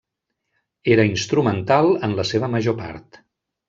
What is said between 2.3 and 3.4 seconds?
seva major part.